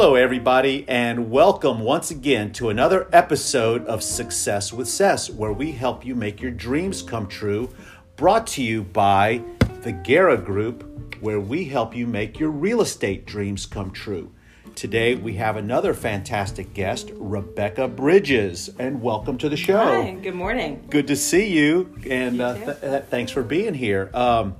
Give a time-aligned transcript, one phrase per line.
[0.00, 5.72] Hello, everybody, and welcome once again to another episode of Success with Cess, where we
[5.72, 7.68] help you make your dreams come true.
[8.14, 9.42] Brought to you by
[9.82, 14.32] the Guerra Group, where we help you make your real estate dreams come true.
[14.76, 19.78] Today, we have another fantastic guest, Rebecca Bridges, and welcome to the show.
[19.78, 20.86] Hi, good morning.
[20.88, 24.10] Good to see you, and You uh, th- th- thanks for being here.
[24.14, 24.54] Um,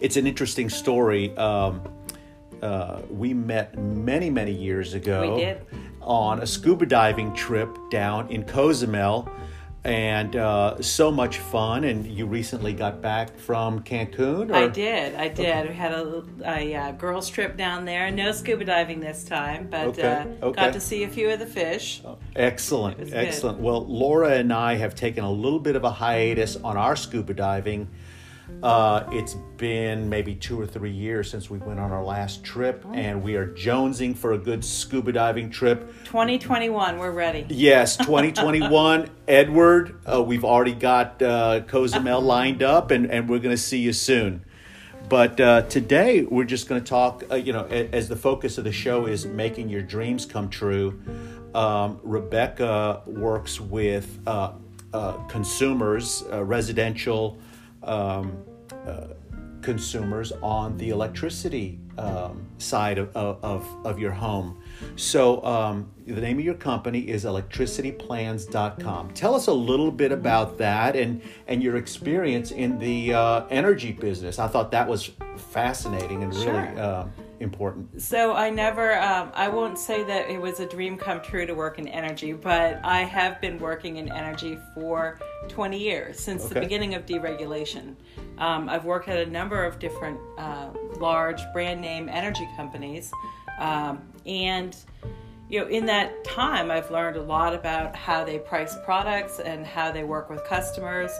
[0.00, 1.34] it's an interesting story.
[1.38, 1.80] Um,
[2.62, 5.66] uh, we met many, many years ago We did.
[6.00, 9.28] on a scuba diving trip down in Cozumel,
[9.84, 11.82] and uh, so much fun.
[11.82, 14.50] And you recently got back from Cancun?
[14.50, 14.54] Or?
[14.54, 15.16] I did.
[15.16, 15.70] I did.
[15.70, 18.08] We had a, a uh, girls' trip down there.
[18.12, 20.02] No scuba diving this time, but Okay,
[20.40, 20.60] uh, okay.
[20.66, 22.00] got to see a few of the fish.
[22.36, 23.18] Excellent, was good.
[23.26, 23.58] excellent.
[23.58, 27.34] Well, Laura and I have taken a little bit of a hiatus on our scuba
[27.34, 27.88] diving.
[28.62, 32.84] Uh, it's been maybe two or three years since we went on our last trip,
[32.86, 32.92] Oh.
[32.92, 35.80] and we are jonesing for a good scuba diving trip.
[36.04, 37.46] 2021, we're ready.
[37.48, 39.08] Yes, 2021.
[39.26, 43.78] Edward, uh, we've already got uh, Cozumel lined up, and, and we're going to see
[43.78, 44.44] you soon.
[45.08, 48.58] But uh, today, we're just going to talk, uh, you know, a- as the focus
[48.58, 51.00] of the show is making your dreams come true.
[51.54, 54.52] Um, Rebecca works with uh,
[54.92, 57.38] uh, consumers, uh, residential
[57.84, 58.42] um,
[58.86, 59.08] uh,
[59.62, 64.60] consumers on the electricity um, side of, of, of your home.
[64.96, 69.10] So, um, the name of your company is electricityplans.com.
[69.14, 73.92] Tell us a little bit about that and, and your experience in the uh, energy
[73.92, 74.38] business.
[74.38, 76.78] I thought that was fascinating and really Sure.
[76.80, 77.06] uh,
[77.42, 78.00] important.
[78.00, 81.54] So I never, um, I won't say that it was a dream come true to
[81.54, 85.18] work in energy, but I have been working in energy for
[85.48, 87.96] 20 years since the beginning of deregulation.
[88.38, 93.12] Um, I've worked at a number of different uh, large brand name energy companies,
[93.58, 94.76] um, and
[95.48, 99.66] you know, in that time, I've learned a lot about how they price products and
[99.66, 101.10] how they work with customers.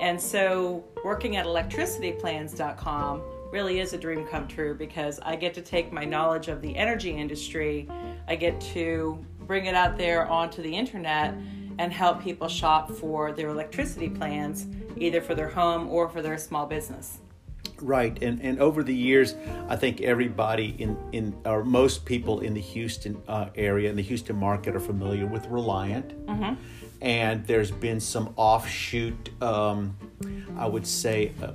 [0.00, 3.22] And so, working at electricityplans.com
[3.54, 6.76] really is a dream come true because I get to take my knowledge of the
[6.76, 7.88] energy industry,
[8.26, 11.34] I get to bring it out there onto the internet
[11.78, 14.66] and help people shop for their electricity plans,
[14.96, 17.18] either for their home or for their small business.
[17.80, 19.36] Right, and and over the years,
[19.68, 24.02] I think everybody in in or most people in the Houston uh, area in the
[24.02, 26.12] Houston market are familiar with Reliant,
[27.00, 29.30] and there's been some offshoot.
[29.40, 29.96] Um,
[30.56, 31.32] I would say.
[31.40, 31.52] Uh,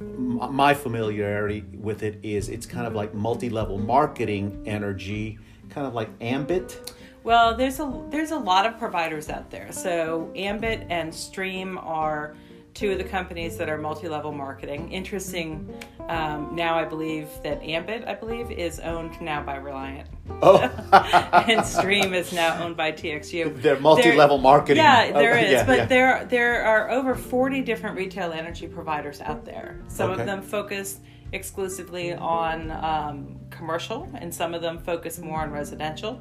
[0.00, 5.38] my familiarity with it is it's kind of like multi-level marketing energy,
[5.70, 6.92] kind of like Ambit.
[7.24, 9.72] Well, there's a there's a lot of providers out there.
[9.72, 12.36] So Ambit and Stream are
[12.76, 14.92] two of the companies that are multi-level marketing.
[14.92, 15.74] Interesting.
[16.08, 20.08] Um, now I believe that Ambit, I believe, is owned now by Reliant,
[20.42, 20.58] Oh,
[21.48, 23.60] and Stream is now owned by TXU.
[23.62, 24.76] they're multi-level marketing.
[24.84, 25.84] Yeah, Oh, there is, yeah, but yeah.
[25.86, 29.80] there there are over 40 different retail energy providers out there.
[29.88, 30.20] Some Okay.
[30.20, 31.00] of them focus
[31.32, 36.20] exclusively on um, commercial, and some of them focus more on residential.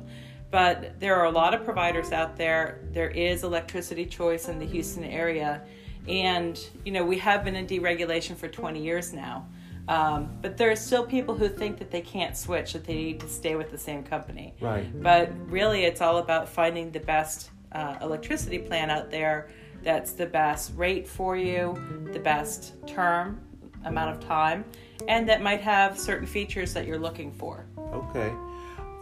[0.52, 2.80] But there are a lot of providers out there.
[2.92, 5.62] There is electricity choice in the Houston area,
[6.08, 9.48] and you know we have been in deregulation for 20 years now.
[9.88, 13.20] Um, but there are still people who think that they can't switch, that they need
[13.20, 14.56] to stay with the same company.
[14.60, 14.86] Right.
[15.02, 19.50] But really, it's all about finding the best uh, electricity plan out there
[19.84, 21.78] that's the best rate for you,
[22.12, 23.40] the best term,
[23.84, 24.66] amount of time,
[25.08, 27.68] and that might have certain features that you're looking for.
[27.78, 28.34] Okay.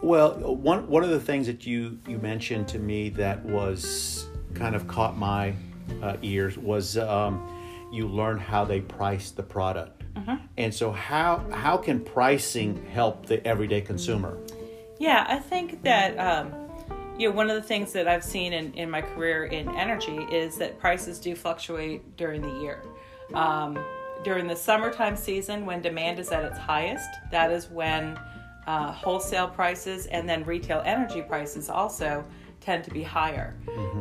[0.02, 4.76] Well, one one of the things that you you mentioned to me that was kind
[4.76, 5.54] of caught my
[6.02, 10.02] uh, ears was um, you learn how they price the product,
[10.56, 14.38] and so how how can pricing help the everyday consumer?
[14.98, 16.52] Yeah, I think that um,
[17.18, 20.18] you know one of the things that I've seen in, in my career in energy
[20.30, 22.82] is that prices do fluctuate during the year.
[23.32, 23.78] Um,
[24.22, 28.18] during the summertime season, when demand is at its highest, that is when
[28.66, 32.24] uh, wholesale prices and then retail energy prices also
[32.64, 33.54] tend to be higher.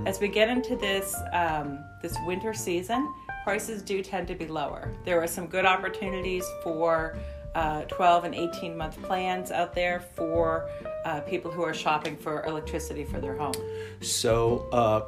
[0.06, 3.14] As we get into this um, this winter season,
[3.44, 4.92] prices do tend to be lower.
[5.04, 7.18] There are some good opportunities for
[7.56, 10.70] uh, 12 and 18 month plans out there for
[11.06, 13.54] uh, people who are shopping for electricity for their home.
[14.02, 15.02] So, uh,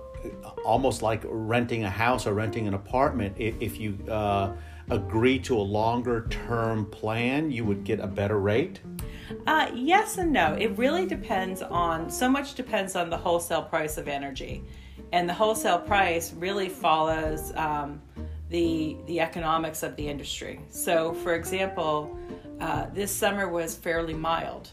[0.64, 4.54] almost like renting a house or renting an apartment, if, if you uh,
[4.90, 8.82] agree to a longer term plan, you would get a better rate.
[9.48, 10.54] Uh, yes and no.
[10.54, 14.64] It really depends on, so much depends on the wholesale price of energy.
[15.12, 18.02] And the wholesale price really follows um,
[18.50, 20.62] the, the economics of the industry.
[20.70, 22.18] So, for example,
[22.60, 24.70] uh, this summer was fairly mild.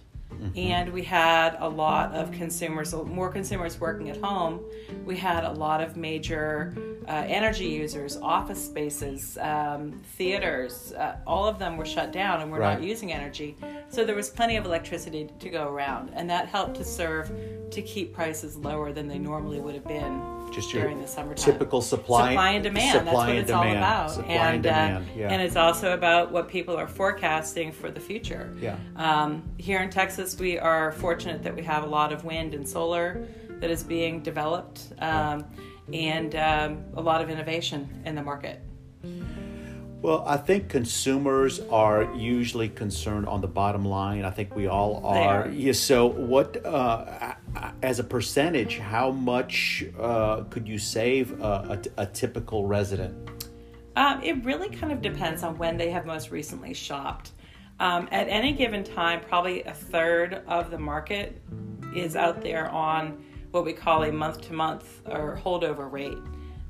[0.57, 4.61] And we had a lot of consumers, more consumers working at home.
[5.05, 6.75] We had a lot of major
[7.09, 12.51] uh, energy users, office spaces, um, theaters, uh, all of them were shut down and
[12.53, 12.79] we're Right.
[12.79, 13.57] not using energy.
[13.89, 17.31] So there was plenty of electricity to go around, and that helped to serve
[17.73, 20.23] to keep prices lower than they normally would have been
[20.53, 21.45] Just during the summertime.
[21.45, 22.93] typical supply- supply and demand.
[22.93, 24.11] supply That's what and it's all about.
[24.11, 25.29] Supply and and demand, uh, yeah.
[25.31, 28.55] and it's also about what people are forecasting for the future.
[28.61, 28.77] Yeah.
[28.97, 32.69] Um, here in Texas, we are fortunate that we have a lot of wind and
[32.69, 33.27] solar
[33.61, 35.45] that is being developed, um,
[35.93, 38.61] and um, a lot of innovation in the market.
[40.03, 44.25] Well, I think consumers are usually concerned on the bottom line.
[44.25, 45.45] I think we all are.
[45.45, 45.49] are.
[45.49, 47.35] Yeah, so, what, uh,
[47.83, 53.15] as a percentage, how much uh, could you save a, a, a typical resident?
[53.97, 57.33] Um, it really kind of depends on when they have most recently shopped.
[57.79, 61.43] Um, at any given time, probably a third of the market
[61.95, 66.17] is out there on what we call a month to month or holdover rate.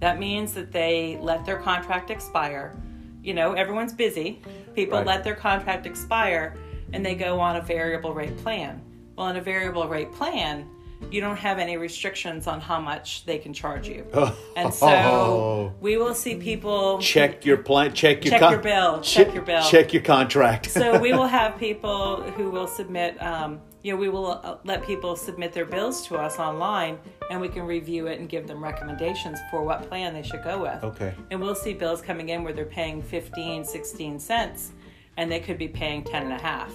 [0.01, 2.75] That means that they let their contract expire.
[3.23, 4.43] You know, everyone's busy.
[4.75, 5.07] People Right.
[5.07, 6.57] let their contract expire
[6.93, 8.83] and they go on a variable rate plan.
[9.17, 10.69] Well, in a variable rate plan,
[11.11, 14.07] you don't have any restrictions on how much they can charge you.
[14.57, 17.93] And so we will see people Check your plan.
[17.95, 19.63] Check your Check your bill, check your bill.
[19.63, 20.71] Check your contract.
[20.71, 24.85] so we will have people who will submit um, you know we will uh, let
[24.87, 26.99] people submit their bills to us online
[27.31, 30.63] and we can review it and give them recommendations for what plan they should go
[30.63, 31.15] with Okay.
[31.31, 34.73] and we'll see bills coming in where they're paying 15 16 cents
[35.17, 36.73] and they could be paying 10 and a half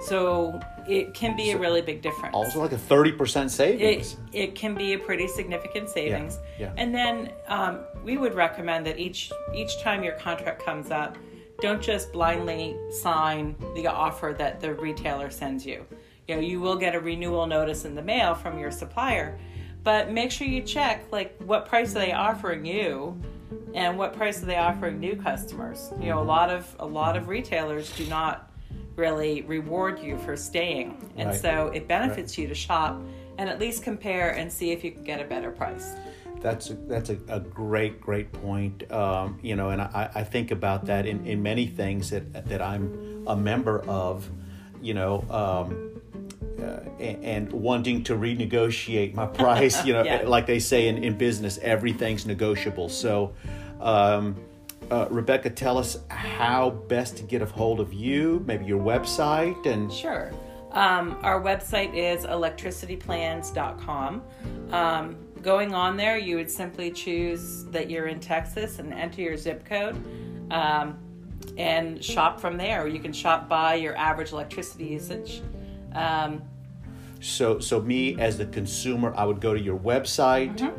[0.00, 4.16] so it can be a really big difference also, like a thirty percent savings.
[4.32, 6.38] it, it can be a pretty significant savings.
[6.58, 6.72] yeah.
[6.76, 11.16] And then um, we would recommend that each each time your contract comes up,
[11.60, 15.84] don't just blindly sign the offer that the retailer sends you.
[16.28, 19.38] You know, you will get a renewal notice in the mail from your supplier,
[19.82, 23.18] but make sure you check like what price are they offering you
[23.76, 25.92] and what price are they offering new customers.
[26.00, 28.50] You know, a lot of a lot of retailers do not
[28.96, 30.96] really reward you for staying.
[31.16, 31.40] And Right.
[31.40, 33.00] so it benefits you to shop
[33.38, 35.92] and at least compare and see if you can get a better price.
[36.40, 38.90] That's a, that's a, a great great point.
[38.90, 42.62] Um, you know, and I, I think about that in, in many things that that
[42.62, 44.28] I'm a member of.
[44.82, 46.00] You know, um,
[46.62, 49.84] uh, and, and wanting to renegotiate my price.
[49.84, 50.22] You know, Yeah.
[50.26, 52.88] like they say in, in business, everything's negotiable.
[52.88, 53.34] So.
[53.80, 54.36] Um,
[54.90, 59.66] uh, Rebecca, tell us how best to get a hold of you, maybe your website,
[59.66, 60.32] and Sure.
[60.72, 64.22] Um, our website is electricityplans.com.
[64.72, 69.36] Um, going on there, you would simply choose that you're in Texas and enter your
[69.38, 69.96] zip code
[70.52, 70.98] um,
[71.56, 72.86] and shop from there.
[72.86, 75.42] You can shop by your average electricity usage.
[75.94, 76.42] Um,
[77.20, 80.70] So, so me as the consumer, I would go to your website, and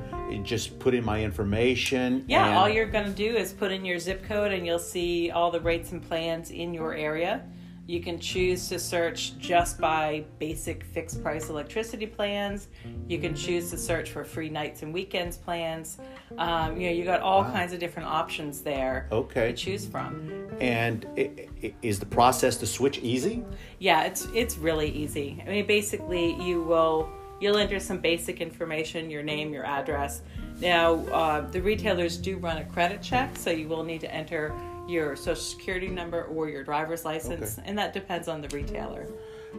[0.44, 2.24] just put in my information.
[2.28, 5.32] Yeah, all you're going to do is put in your zip code and you'll see
[5.32, 7.44] all the rates and plans in your area.
[7.86, 12.68] You can choose to search just by basic fixed price electricity plans.
[13.08, 15.98] You can choose to search for free nights and weekends plans.
[16.38, 19.52] Um, you know, you got all kinds of different options there Okay.
[19.52, 20.50] to choose from.
[20.60, 21.32] And i-
[21.64, 23.46] i- is the process to switch easy?
[23.80, 25.42] Yeah, it's it's really easy.
[25.48, 27.08] I mean, basically, you will
[27.40, 30.22] you'll enter some basic information, your name, your address.
[30.60, 34.54] Now, uh, the retailers do run a credit check, so you will need to enter
[34.88, 37.68] your social security number or your driver's license, Okay.
[37.68, 39.08] and that depends on the retailer.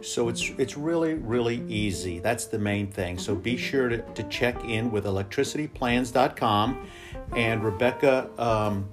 [0.01, 2.19] So it's it's really really easy.
[2.19, 3.17] That's the main thing.
[3.17, 6.87] So be sure to, to check in with electricityplans.com.
[7.35, 8.87] And Rebecca, um,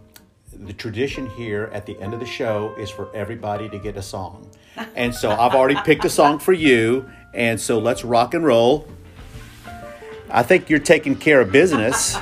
[0.53, 4.03] the tradition here at the end of the show is for everybody to get a
[4.03, 4.51] song.
[4.95, 7.09] And so I've already picked a song for you.
[7.37, 8.89] And so let's rock and roll.
[10.31, 12.17] I think you're taking care of business.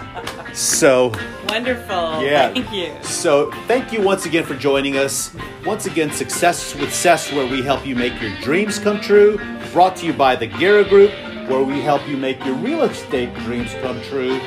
[0.52, 1.12] So
[1.48, 2.20] Wonderful.
[2.22, 2.52] yeah.
[2.52, 2.92] Thank you.
[3.02, 5.34] So thank you once again for joining us.
[5.64, 9.38] Once again, Success with Cess, where we help you make your dreams come true.
[9.72, 11.12] Brought to you by the Guerra Group,
[11.48, 14.40] where we help you make your real estate dreams come true.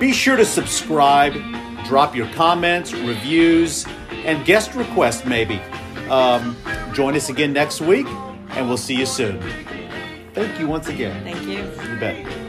[0.00, 1.32] Be sure to subscribe,
[1.86, 3.86] drop your comments, reviews,
[4.24, 5.60] and guest requests maybe.
[6.10, 6.56] Um,
[6.92, 8.06] join us again next week,
[8.50, 9.40] and we'll see you soon.
[10.34, 11.22] Thank you once again.
[11.24, 11.58] Thank you.
[11.58, 12.41] You bet.